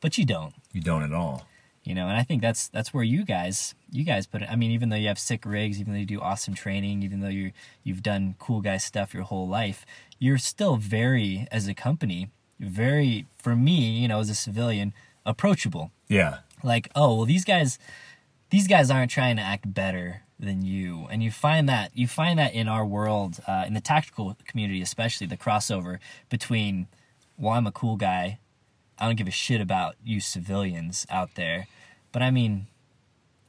[0.00, 0.54] but you don't.
[0.72, 1.46] You don't at all.
[1.82, 4.50] You know, and I think that's that's where you guys you guys put it.
[4.50, 7.20] I mean, even though you have sick rigs, even though you do awesome training, even
[7.20, 7.52] though you
[7.82, 9.86] you've done cool guy stuff your whole life,
[10.18, 12.28] you're still very as a company
[12.60, 14.92] very for me, you know, as a civilian,
[15.24, 15.90] approachable.
[16.06, 16.40] Yeah.
[16.62, 17.78] Like, oh well, these guys
[18.50, 21.06] these guys aren't trying to act better than you.
[21.10, 24.82] And you find that you find that in our world uh, in the tactical community
[24.82, 26.88] especially the crossover between
[27.38, 28.38] well i'm a cool guy.
[28.98, 31.66] I don't give a shit about you civilians out there.
[32.12, 32.66] But i mean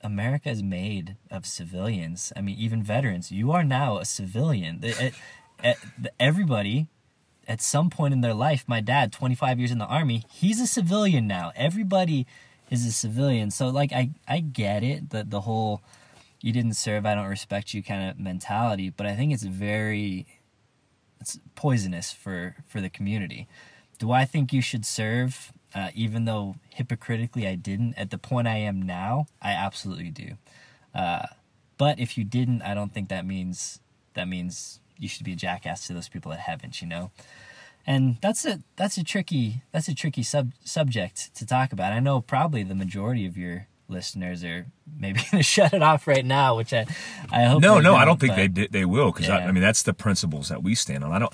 [0.04, 2.32] america is made of civilians.
[2.36, 3.32] I mean even veterans.
[3.32, 4.84] You are now a civilian.
[6.20, 6.88] Everybody
[7.48, 10.68] at some point in their life my dad 25 years in the army he's a
[10.68, 11.52] civilian now.
[11.56, 12.28] Everybody
[12.72, 13.52] is a civilian.
[13.52, 15.82] So like I I get it that the whole
[16.40, 20.26] you didn't serve, I don't respect you kind of mentality, but I think it's very
[21.20, 23.48] it's poisonous for for the community.
[24.00, 28.48] Do I think you should serve uh, even though hypocritically I didn't at the point
[28.48, 29.28] I am now?
[29.42, 30.32] I absolutely do.
[30.96, 31.28] Uh,
[31.78, 33.80] but if you didn't, I don't think that means
[34.14, 37.12] that means you should be a jackass to those people that haven't, you know
[37.86, 41.94] and that's a that's a tricky that's a tricky sub subject to talk about.
[41.94, 44.67] I know probably the majority of your listeners are
[44.98, 46.86] maybe going to shut it off right now, which I
[47.32, 47.62] I hope.
[47.62, 49.38] No, no, I don't think they they will because yeah.
[49.38, 51.12] I, I, mean that's the principles that we stand on.
[51.12, 51.34] I don't.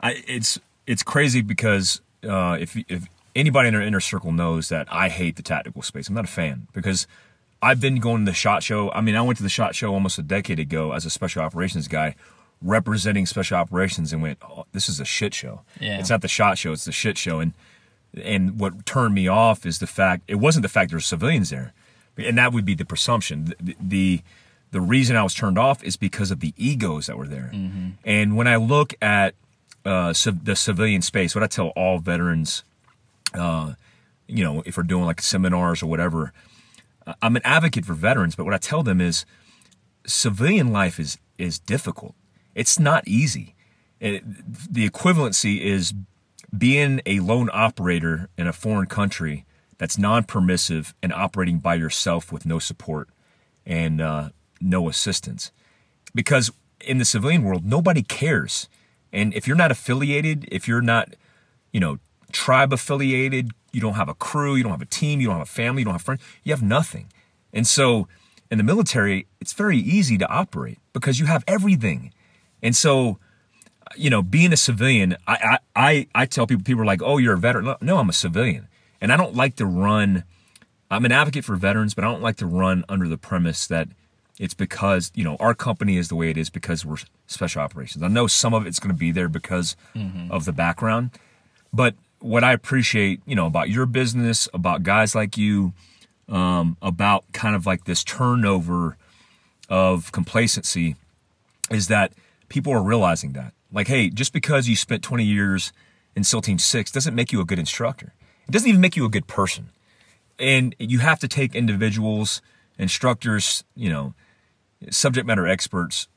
[0.00, 4.88] I it's it's crazy because uh, if if anybody in our inner circle knows that
[4.90, 7.06] I hate the tactical space, I'm not a fan because.
[7.62, 8.90] I've been going to the shot show.
[8.90, 11.40] I mean, I went to the shot show almost a decade ago as a special
[11.40, 12.14] operations guy
[12.64, 15.60] representing special operations and went, oh, "This is a shit show.
[15.80, 15.98] Yeah.
[15.98, 17.52] It's not the shot show; it's the shit show." And
[18.22, 21.50] and what turned me off is the fact it wasn't the fact there were civilians
[21.50, 21.72] there,
[22.16, 23.54] and that would be the presumption.
[23.60, 24.22] The the,
[24.70, 27.50] the reason I was turned off is because of the egos that were there.
[27.54, 27.90] Mm-hmm.
[28.04, 29.34] And when I look at
[29.84, 32.64] uh, civ- the civilian space, what I tell all veterans,
[33.34, 33.74] uh,
[34.26, 36.32] you know, if we're doing like seminars or whatever,
[37.22, 39.24] I'm an advocate for veterans, but what I tell them is
[40.06, 42.14] civilian life is is difficult.
[42.54, 43.54] It's not easy.
[44.00, 44.22] It,
[44.72, 45.94] the equivalency is
[46.56, 49.44] being a lone operator in a foreign country
[49.78, 53.08] that's non-permissive and operating by yourself with no support
[53.66, 54.28] and uh,
[54.60, 55.50] no assistance.
[56.14, 58.68] Because in the civilian world, nobody cares.
[59.12, 61.14] And if you're not affiliated, if you're not,
[61.72, 61.98] you know,
[62.30, 65.48] tribe affiliated, you don't have a crew, you don't have a team, you don't have
[65.48, 67.08] a family, you don't have friends, you have nothing.
[67.52, 68.06] And so
[68.50, 72.12] in the military, it's very easy to operate because you have everything.
[72.64, 73.18] And so,
[73.94, 77.18] you know, being a civilian, I, I, I, I tell people, people are like, oh,
[77.18, 77.76] you're a veteran.
[77.80, 78.68] No, I'm a civilian.
[79.00, 80.24] And I don't like to run,
[80.90, 83.88] I'm an advocate for veterans, but I don't like to run under the premise that
[84.40, 86.96] it's because, you know, our company is the way it is because we're
[87.26, 88.02] special operations.
[88.02, 90.32] I know some of it's going to be there because mm-hmm.
[90.32, 91.10] of the background.
[91.72, 95.74] But what I appreciate, you know, about your business, about guys like you,
[96.30, 98.96] um, about kind of like this turnover
[99.68, 100.96] of complacency
[101.70, 102.12] is that
[102.48, 103.52] people are realizing that.
[103.72, 105.72] Like, hey, just because you spent 20 years
[106.14, 108.14] in SEAL Team 6 doesn't make you a good instructor.
[108.46, 109.70] It doesn't even make you a good person.
[110.38, 112.42] And you have to take individuals,
[112.78, 114.14] instructors, you know,
[114.90, 116.08] subject matter experts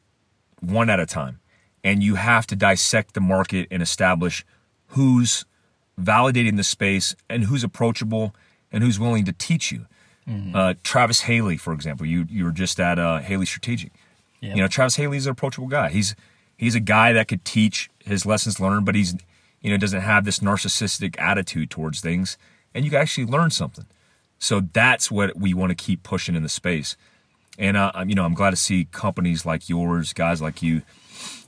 [0.60, 1.40] one at a time.
[1.84, 4.46] And you have to dissect the market and establish
[4.88, 5.46] who's
[6.00, 8.36] validating the space and who's approachable
[8.72, 9.86] and who's willing to teach you.
[10.28, 10.56] Mm-hmm.
[10.56, 13.94] Uh, Travis Haley, for example, you you were just at uh, Haley Strategic.
[14.41, 14.56] Yep.
[14.56, 15.89] You know, Travis Haley's an approachable guy.
[15.89, 16.15] He's
[16.58, 19.15] he's a guy that could teach his lessons learned, but he's
[19.62, 22.38] you know doesn't have this narcissistic attitude towards things,
[22.73, 23.86] and you can actually learn something.
[24.39, 26.95] So that's what we want to keep pushing in the space.
[27.58, 30.84] And uh, you know, I'm glad to see companies like yours, guys like you,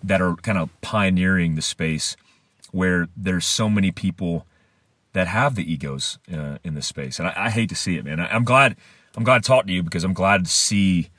[0.03, 2.15] that are kind of pioneering the space
[2.71, 4.45] where there's so many people
[5.13, 7.19] that have the egos uh, in this space.
[7.19, 8.19] And I, I, hate to see it, man.
[8.19, 8.75] I, am glad
[9.15, 11.09] I'm glad to talk to you because I'm glad to see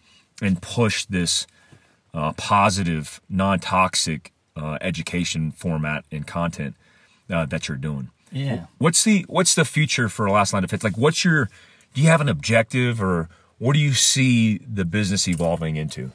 [0.41, 1.47] and push this
[2.15, 6.75] uh, positive, non-toxic uh, education format and content
[7.31, 8.11] uh, that you're doing.
[8.33, 8.67] Yeah.
[8.79, 10.85] What's the What's the future for Last Line of Defense?
[10.85, 11.49] Like, what's your
[11.95, 16.13] Do you have an objective, or what do you see the business evolving into?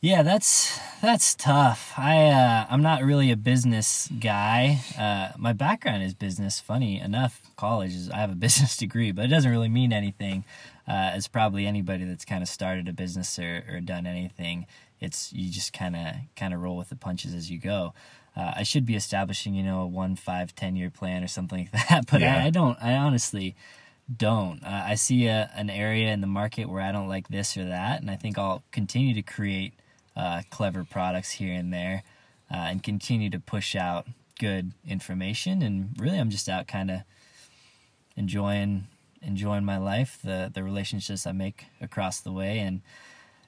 [0.00, 1.92] Yeah, that's that's tough.
[1.96, 4.80] I uh, I'm not really a business guy.
[4.96, 6.60] Uh, my background is business.
[6.60, 10.44] Funny enough, college is I have a business degree, but it doesn't really mean anything.
[10.86, 14.64] Uh, as probably anybody that's kind of started a business or, or done anything,
[15.00, 17.94] it's you just kind of kind of roll with the punches as you go.
[18.36, 21.68] Uh, I should be establishing, you know, a one, five, ten year plan or something
[21.72, 22.42] like that, but yeah.
[22.42, 22.78] I, I, don't.
[22.80, 23.56] I honestly
[24.14, 24.62] don't.
[24.62, 27.64] Uh, I see a, an area in the market where I don't like this or
[27.64, 29.74] that, and I think I'll continue to create
[30.16, 32.02] uh, clever products here and there
[32.50, 34.06] uh, and continue to push out
[34.38, 35.62] good information.
[35.62, 37.00] And really, I'm just out kind of
[38.16, 38.86] enjoying
[39.20, 42.82] enjoying my life, the the relationships I make across the way, and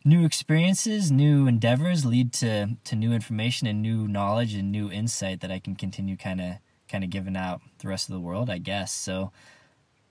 [0.04, 5.40] new experiences, new endeavors lead to to new information and new knowledge and new insight
[5.40, 6.54] that I can continue kind of
[6.88, 8.92] kind of giving out the rest of the world, I guess.
[8.92, 9.30] So,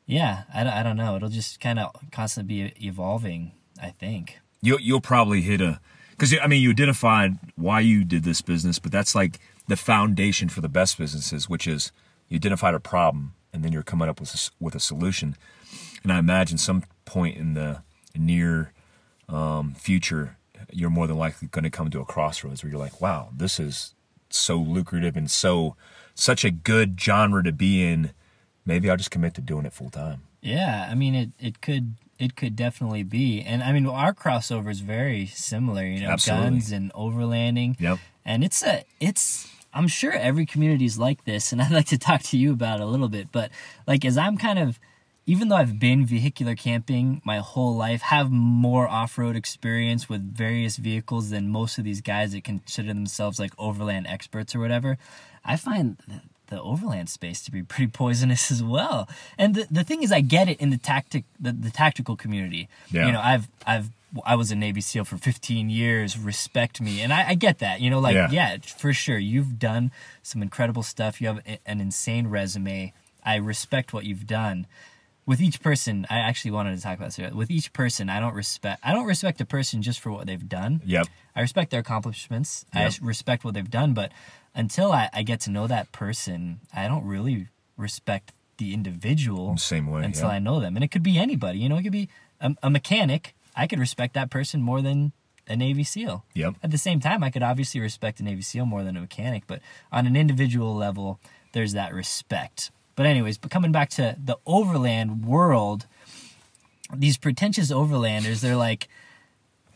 [0.05, 1.15] yeah, I, I don't know.
[1.15, 3.51] It'll just kind of constantly be evolving.
[3.81, 5.79] I think you'll you'll probably hit a
[6.11, 10.49] because I mean you identified why you did this business, but that's like the foundation
[10.49, 11.91] for the best businesses, which is
[12.27, 15.35] you identified a problem and then you're coming up with a, with a solution.
[16.03, 17.81] And I imagine some point in the
[18.15, 18.73] near
[19.29, 20.37] um, future,
[20.71, 23.59] you're more than likely going to come to a crossroads where you're like, wow, this
[23.59, 23.93] is
[24.29, 25.75] so lucrative and so
[26.13, 28.11] such a good genre to be in.
[28.65, 30.23] Maybe I'll just commit to doing it full time.
[30.41, 31.29] Yeah, I mean it.
[31.39, 33.41] It could it could definitely be.
[33.41, 36.45] And I mean, our crossover is very similar, you know, Absolutely.
[36.45, 37.79] guns and overlanding.
[37.79, 37.99] Yep.
[38.25, 41.97] And it's a, it's, I'm sure every community is like this, and I'd like to
[41.97, 43.31] talk to you about it a little bit.
[43.31, 43.51] But
[43.87, 44.79] like, as I'm kind of,
[45.29, 50.77] even though I've been vehicular camping my whole life, have more off-road experience with various
[50.77, 54.97] vehicles than most of these guys that consider themselves like overland experts or whatever.
[55.45, 55.97] I find
[56.47, 59.07] the overland space to be pretty poisonous as well.
[59.37, 62.67] And the, the thing is, I get it in the tactic the, the tactical community.
[62.89, 63.05] Yeah.
[63.05, 63.91] You know, I've I've
[64.25, 66.17] I was a Navy SEAL for 15 years.
[66.17, 67.81] Respect me, and I, I get that.
[67.81, 68.31] You know, like yeah.
[68.31, 69.91] yeah, for sure, you've done
[70.23, 71.21] some incredible stuff.
[71.21, 72.93] You have an insane resume.
[73.23, 74.65] I respect what you've done.
[75.29, 77.31] With each person, I actually wanted to talk about this.
[77.35, 78.81] With each person, I don't respect.
[78.83, 80.81] I don't respect a person just for what they've done.
[80.83, 81.05] Yep.
[81.35, 82.65] I respect their accomplishments.
[82.73, 82.93] Yep.
[83.03, 84.11] I respect what they've done, but
[84.55, 87.45] until I, I get to know that person, I don't really
[87.77, 89.55] respect the individual.
[89.57, 90.03] Same way.
[90.03, 90.33] Until yeah.
[90.33, 90.75] I know them.
[90.75, 91.59] And it could be anybody.
[91.59, 92.09] You know, it could be
[92.41, 93.35] a, a, mechanic.
[93.55, 95.11] I could respect that person more than
[95.47, 96.25] a Navy SEAL.
[96.33, 96.55] Yep.
[96.63, 99.43] At the same time, I could obviously respect a Navy SEAL more than a mechanic,
[99.45, 99.61] but
[99.91, 101.19] on an individual level,
[101.53, 102.71] there's that respect.
[102.99, 105.85] But anyways, but coming back to the overland world,
[106.93, 108.89] these pretentious overlanders, they're like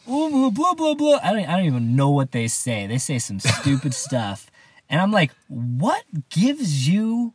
[0.10, 1.22] ooh, blah blah blah.
[1.24, 2.86] I don't I don't even know what they say.
[2.86, 4.52] They say some stupid stuff,
[4.90, 7.34] and I'm like, what gives you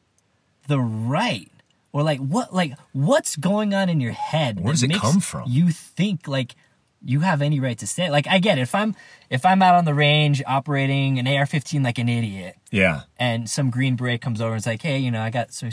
[0.67, 1.51] the right?
[1.93, 4.61] Or like what like what's going on in your head?
[4.61, 5.49] Where does it come from?
[5.49, 6.55] You think like
[7.05, 8.63] you have any right to say like I get it.
[8.63, 8.95] If I'm
[9.31, 13.03] if I'm out on the range operating an AR-15 like an idiot, Yeah.
[13.19, 15.69] and some green beret comes over and is like, "Hey, you know, I got so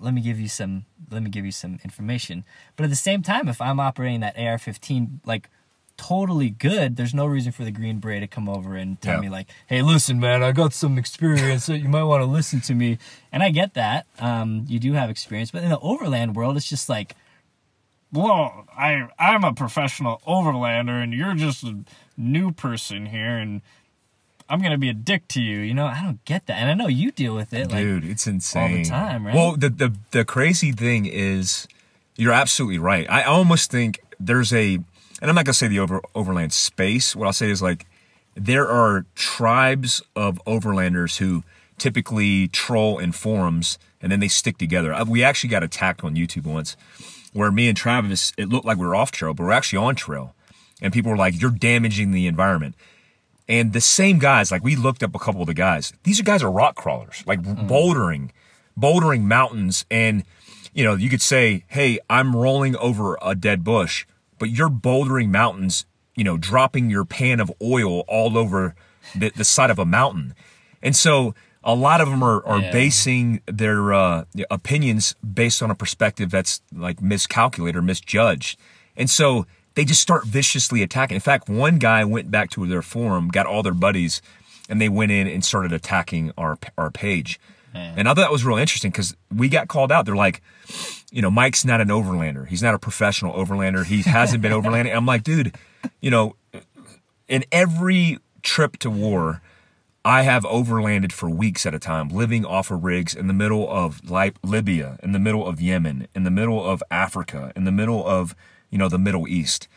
[0.00, 2.44] let me give you some let me give you some information."
[2.76, 5.48] But at the same time, if I'm operating that AR-15 like
[5.96, 9.20] totally good, there's no reason for the green beret to come over and tell Yeah.
[9.20, 11.64] me like, "Hey, listen, man, I got some experience.
[11.64, 12.96] so you might want to listen to me."
[13.32, 14.06] And I get that.
[14.18, 17.16] Um, you do have experience, but in the overland world, it's just like
[18.12, 21.78] well, I I'm a professional overlander and you're just a
[22.16, 23.62] new person here and
[24.48, 25.58] I'm gonna be a dick to you.
[25.60, 27.70] You know, I don't get that, and I know you deal with it.
[27.70, 28.62] Like, Dude, it's insane.
[28.62, 29.34] All the time, right?
[29.34, 31.68] Well, the, the the crazy thing is,
[32.16, 33.08] you're absolutely right.
[33.08, 34.84] I almost think there's a, and
[35.22, 37.14] I'm not gonna say the over overland space.
[37.14, 37.86] What I'll say is like,
[38.34, 41.44] there are tribes of overlanders who
[41.78, 44.92] typically troll in forums, and then they stick together.
[44.92, 46.76] Uh, We actually got attacked on YouTube once,
[47.32, 49.94] where me and Travis, it looked like we were off trail, but we're actually on
[49.94, 50.34] trail,
[50.80, 52.74] and people were like, "You're damaging the environment."
[53.50, 55.92] And the same guys, like we looked up a couple of the guys.
[56.04, 57.66] These are guys are rock crawlers, like mm-hmm.
[57.66, 58.30] bouldering,
[58.78, 59.84] bouldering mountains.
[59.90, 60.22] And,
[60.72, 64.06] you know, you could say, hey, I'm rolling over a dead bush,
[64.38, 68.76] but you're bouldering mountains, you know, dropping your pan of oil all over
[69.16, 70.36] the, the side of a mountain.
[70.80, 72.72] And so a lot of them are, are Yeah.
[72.72, 78.58] basing their uh, opinions based on a perspective that's like miscalculated or misjudged.
[78.96, 81.14] And so they just start viciously attacking.
[81.16, 84.20] In fact, one guy went back to their forum, got all their buddies,
[84.68, 87.38] and they went in and started attacking our our page.
[87.72, 90.04] And I thought that was real interesting because we got called out.
[90.04, 90.42] They're like,
[91.12, 92.48] you know, Mike's not an overlander.
[92.48, 93.84] He's not a professional overlander.
[93.86, 94.92] He hasn't been overlanding.
[94.94, 95.54] I'm like, dude,
[96.00, 96.34] you know,
[97.28, 99.40] in every trip to war,
[100.04, 103.68] I have overlanded for weeks at a time, living off of rigs in the middle
[103.70, 107.72] of Li- Libya, in the middle of Yemen, in the middle of Africa, in the
[107.72, 108.34] middle of,
[108.70, 109.68] you know, the Middle East.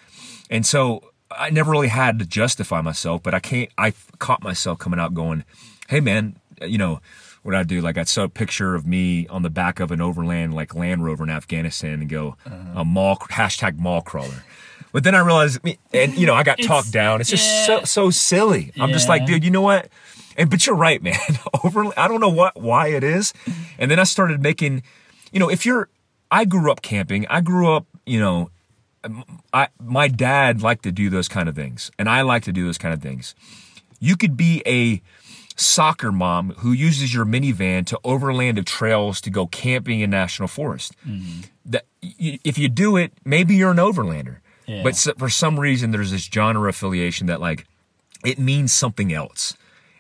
[0.50, 4.80] And so I never really had to justify myself, but I can't, I caught myself
[4.80, 5.44] coming out going,
[5.90, 7.02] hey man, you know,
[7.42, 10.00] what I do, like I saw a picture of me on the back of an
[10.00, 12.80] overland, like Land Rover in Afghanistan and go, uh-huh.
[12.80, 14.46] a mall, hashtag mall crawler.
[14.94, 15.60] But then I realized,
[15.92, 17.20] and you know, I got talked down.
[17.20, 17.66] It's just yeah.
[17.66, 18.72] so so silly.
[18.80, 19.90] I'm just like, dude, you know what?
[20.38, 21.18] And but you're right, man.
[21.64, 23.34] Over, I don't know what why it is.
[23.78, 24.84] And then I started making,
[25.32, 25.90] you know, if you're,
[26.32, 27.28] I grew up camping.
[27.28, 28.50] I grew up, you know,
[29.04, 32.52] um, I my dad liked to do those kind of things, and I like to
[32.52, 33.36] do those kind of things.
[34.00, 35.02] You could be a
[35.56, 40.48] soccer mom who uses your minivan to overland of trails to go camping in national
[40.48, 40.94] forest.
[41.08, 41.42] Mm-hmm.
[41.66, 44.38] That if you do it, maybe you're an overlander.
[44.66, 44.84] Yeah.
[44.84, 47.66] But for some reason, there's this genre affiliation that like
[48.26, 49.56] it means something else,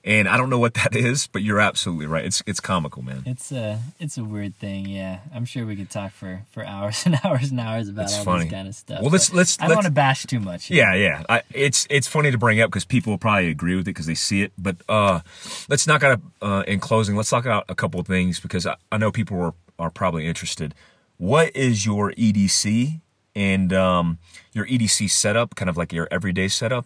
[0.05, 1.27] and I don't know what that is.
[1.27, 2.25] But you're absolutely right.
[2.25, 3.23] It's it's comical, man.
[3.25, 5.19] It's a it's a weird thing, yeah.
[5.33, 8.23] I'm sure we could talk for for hours and hours and hours about It's all
[8.25, 8.43] funny.
[8.45, 9.01] this kind of stuff.
[9.01, 10.65] Well, let's- let's- I don't let's- want to bash too much.
[10.65, 10.77] here.
[10.77, 11.23] Yeah, yeah.
[11.29, 14.05] I, it's it's funny to bring up because people will probably agree with it because
[14.05, 14.51] they see it.
[14.57, 15.21] But uh,
[15.69, 17.15] let's knock out uh, in closing.
[17.15, 20.27] Let's knock out a couple of things because I, I know people are are probably
[20.27, 20.73] interested.
[21.17, 22.99] What is your EDC
[23.35, 24.17] and um,
[24.51, 25.55] your EDC setup?
[25.55, 26.85] Kind of like your everyday setup,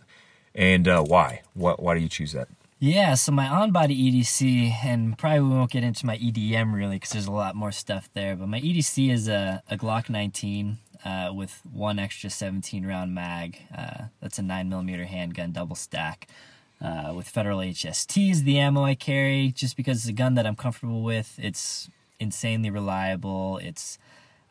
[0.54, 1.42] and uh, why?
[1.54, 2.48] What why do you choose that?
[2.80, 6.98] Yeah, so my on body EDC, and probably we won't get into my EDM really
[6.98, 10.78] because there's a lot more stuff there, but my EDC is a, a Glock 19
[11.04, 13.58] uh, with one extra 17 round mag.
[13.76, 16.28] Uh, that's a 9mm handgun double stack.
[16.80, 20.46] Uh, with Federal HST is the ammo I carry just because it's a gun that
[20.46, 21.40] I'm comfortable with.
[21.42, 23.58] It's insanely reliable.
[23.58, 23.98] It's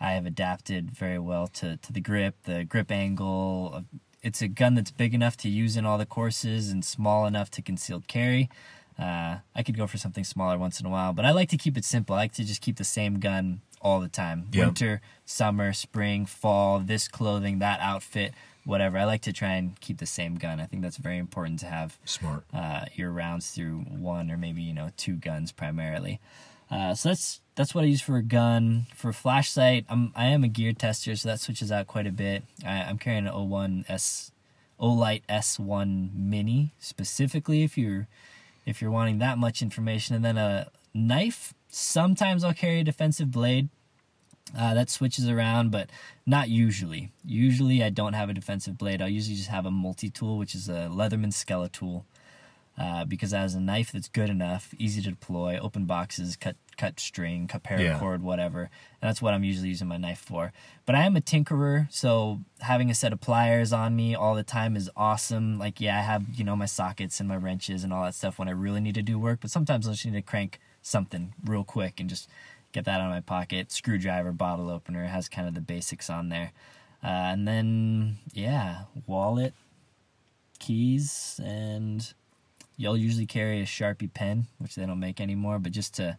[0.01, 3.85] I have adapted very well to, to the grip, the grip angle.
[4.27, 7.49] It's a gun that's big enough to use in all the courses and small enough
[7.53, 8.51] to concealed carry.
[8.99, 11.57] Uh, I could go for something smaller once in a while, but I like to
[11.57, 12.17] keep it simple.
[12.17, 14.49] I like to just keep the same gun all the time.
[14.51, 14.65] Yeah.
[14.65, 18.35] Winter, summer, spring, fall, this clothing, that outfit,
[18.65, 18.99] whatever.
[18.99, 20.59] I like to try and keep the same gun.
[20.59, 22.43] I think that's very important to have Smart.
[22.53, 26.19] uh, your rounds through one or maybe you know two guns primarily.
[26.71, 28.87] Uh, so that's that's what I use for a gun.
[28.95, 32.13] For a flashlight, I'm I am a gear tester, so that switches out quite a
[32.13, 32.45] bit.
[32.65, 34.33] I, I'm carrying an O1 S
[34.81, 38.09] Olight S1 Mini specifically if you're
[38.67, 41.55] if you're wanting that much information, and then a knife.
[41.69, 43.69] Sometimes I'll carry a defensive blade.
[44.57, 45.91] Uh, that switches around, but
[46.25, 47.11] not usually.
[47.25, 49.03] Usually, I don't have a defensive blade.
[49.03, 52.05] I'll usually just have a multi tool, which is a Leatherman Skeletool.
[52.79, 56.57] Uh, because that is a knife that's good enough, easy to deploy, open boxes, cut
[56.77, 58.25] cut string, cut paracord, Yeah.
[58.25, 58.61] whatever.
[59.01, 60.53] And that's what I'm usually using my knife for.
[60.85, 64.43] But I am a tinkerer, so having a set of pliers on me all the
[64.43, 65.59] time is awesome.
[65.59, 68.39] Like, yeah, I have, you know, my sockets and my wrenches and all that stuff
[68.39, 71.33] when I really need to do work, but sometimes I just need to crank something
[71.45, 72.29] real quick and just
[72.73, 73.73] get that out of my pocket.
[73.73, 76.53] Screwdriver, bottle opener, has kind of the basics on there.
[77.03, 79.55] Uh, and then, yeah, wallet,
[80.59, 82.13] keys, and
[82.77, 86.19] you'll usually carry a Sharpie pen, which they don't make anymore, but just to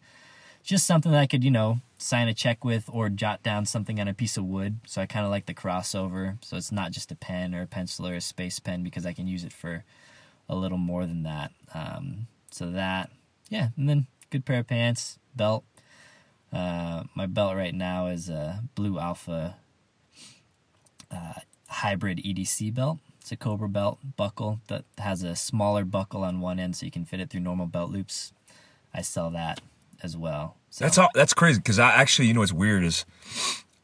[0.64, 4.02] just something that I could, you know, sign a check with or jot down something
[4.02, 4.80] on a piece of wood.
[4.86, 6.38] So I kind of like the crossover.
[6.44, 9.14] So it's not just a pen or a pencil or a space pen because I
[9.14, 9.86] can use it for
[10.50, 11.52] a little more than that.
[11.74, 13.10] Um, so that,
[13.50, 15.64] yeah, and then good pair of pants, belt.
[16.52, 19.56] Uh, my belt right now is a Blue Alpha
[21.10, 21.34] uh,
[21.70, 23.00] hybrid EDC belt.
[23.28, 26.94] It's a Cobra belt buckle that has a smaller buckle on one end so you
[26.94, 28.32] can fit it through normal belt loops.
[28.94, 29.60] I sell that
[30.02, 30.56] as well.
[30.70, 31.10] So, That's all.
[31.14, 33.04] That's crazy because I actually, you know, what's weird is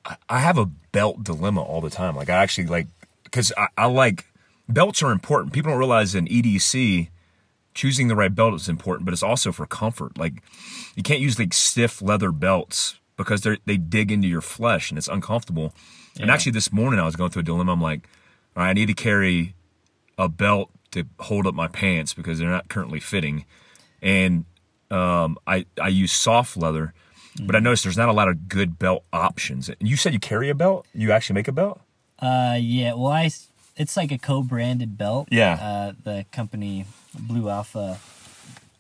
[0.06, 2.16] I, I have a belt dilemma all the time.
[2.16, 2.88] Like I actually like
[3.26, 4.28] because I, I like
[4.70, 5.52] belts are important.
[5.52, 7.10] People don't realize in EDC
[7.74, 10.18] choosing the right belt is important, but it's also for comfort.
[10.18, 10.42] Like
[10.96, 14.98] you can't use like stiff leather belts because they they dig into your flesh and
[14.98, 15.74] it's uncomfortable.
[16.18, 17.74] And actually, this morning I was going through a dilemma.
[17.74, 18.08] I'm like,
[18.56, 19.56] I need to carry
[20.18, 23.46] a belt to hold up my pants because they're not currently fitting,
[24.02, 24.46] and
[24.92, 26.94] um, I I use soft leather,
[27.42, 27.64] but I Mm.
[27.64, 29.70] noticed there's not a lot of good belt options.
[29.70, 30.86] And you said you carry a belt?
[30.94, 31.82] You actually make a belt?
[32.20, 32.94] Uh, yeah.
[32.94, 33.32] Well, I
[33.76, 35.30] it's like a co-branded belt.
[35.32, 35.54] Yeah.
[35.56, 36.86] Uh, the company
[37.18, 37.98] Blue Alpha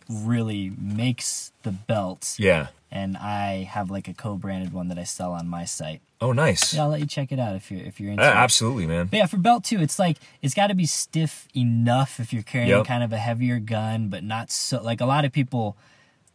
[0.09, 2.67] really makes the belts, Yeah.
[2.91, 6.01] and I have like a co-branded one that I sell on my site.
[6.23, 6.73] Oh, nice.
[6.73, 8.35] Yeah, I'll let you check it out if you're if you're into Yeah, it.
[8.37, 9.07] absolutely, man.
[9.07, 12.43] But yeah, for belt too, it's like it's got to be stiff enough if you're
[12.43, 12.85] carrying Yep.
[12.85, 14.81] kind of a heavier gun, but not so.
[14.81, 15.75] Like a lot of people,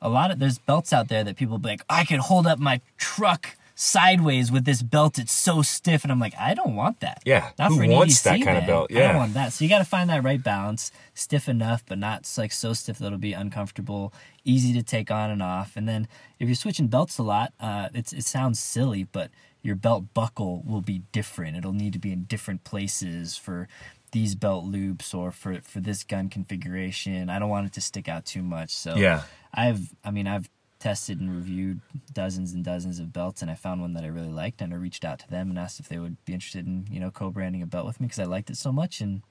[0.03, 2.59] a lot of there's belts out there that people be like, I could hold up
[2.59, 5.18] my truck sideways with this belt.
[5.18, 7.22] It's so stiff, and I'm like, I don't want that.
[7.24, 8.66] Yeah, not who for an wants EDC, that kind of man.
[8.66, 8.91] belt?
[8.93, 9.53] I don't want that.
[9.53, 12.99] So you got to find that right balance, stiff enough, but not like so stiff
[12.99, 14.12] that it'll be uncomfortable,
[14.45, 15.76] easy to take on and off.
[15.76, 16.09] And then
[16.39, 19.30] if you're switching belts a lot, uh, it's it sounds silly, but
[19.68, 21.56] your belt buckle will be different.
[21.58, 23.68] It'll need to be in different places for
[24.12, 27.28] these belt loops or for for this gun configuration.
[27.28, 28.70] I don't want it to stick out too much.
[28.70, 29.22] So Yeah.
[29.52, 30.48] I've I mean I've
[30.80, 31.80] tested and reviewed
[32.14, 34.76] dozens and dozens of belts and I found one that I really liked and I
[34.76, 37.62] reached out to them and asked if they would be interested in, you know, co-branding
[37.62, 39.22] a belt with me because I liked it so much and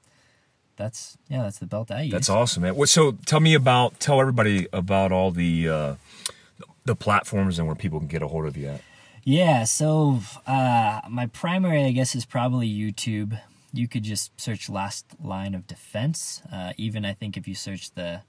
[0.75, 2.11] that's yeah, that's the belt I use.
[2.11, 2.75] That's awesome, man.
[2.75, 5.95] What- So tell me about, tell everybody about all the uh,
[6.85, 8.81] the platforms and where people can get a hold of you at.
[9.27, 13.37] Yeah, so uh, my primary, I guess, is probably YouTube.
[13.73, 16.41] You could just search Last Line of Defense.
[16.49, 18.21] Uh, even I think if you search the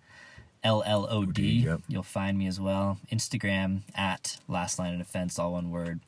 [0.64, 1.82] LLOD, yep.
[1.86, 2.99] you'll find me as well.
[3.12, 6.01] Instagram at Last Line of Defense, all one word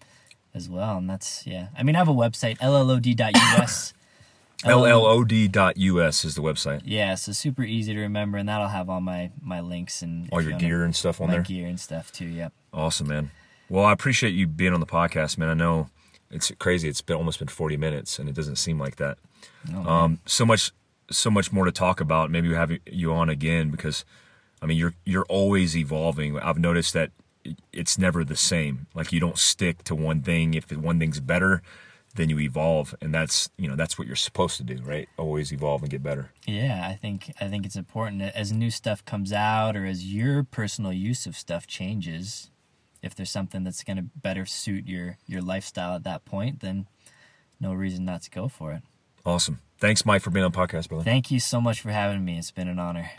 [0.54, 0.96] as well.
[0.96, 1.68] And that's, yeah.
[1.78, 3.94] I mean, I have a website, LLOD.us.
[4.64, 6.82] LLOD.us is the website.
[6.84, 10.42] Yeah, so super easy to remember, and that'll have all my, my links and All
[10.42, 11.42] your gear and stuff on my there.
[11.42, 12.26] gear and stuff too.
[12.26, 12.52] Yep.
[12.74, 13.30] Awesome, man.
[13.70, 15.48] Well, I appreciate you being on the podcast, man.
[15.48, 15.88] I know
[16.30, 16.88] it's crazy.
[16.88, 19.16] It's been almost been 40 minutes, and it doesn't seem like that.
[19.70, 20.72] No, Um, so much,
[21.10, 22.30] so much more to talk about.
[22.30, 24.04] Maybe we'll have you on again because,
[24.60, 26.38] I mean, you're you're always evolving.
[26.38, 27.12] I've noticed that
[27.72, 28.86] it's never the same.
[28.94, 30.54] Like you don't stick to one thing.
[30.54, 31.62] If one thing's better,
[32.16, 35.08] then you evolve, and that's you know that's what you're supposed to do, right?
[35.16, 36.32] Always evolve and get better.
[36.44, 40.42] Yeah, I think I think it's important as new stuff comes out or as your
[40.42, 42.49] personal use of stuff changes,
[43.02, 46.86] if there's something that's going to better suit your your lifestyle at that point, then
[47.58, 48.82] no reason not to go for it.
[49.24, 49.60] Awesome.
[49.78, 51.04] Thanks, Mike, for being on podcast, brother.
[51.04, 52.38] Thank you so much for having me.
[52.38, 53.10] It's been an honor.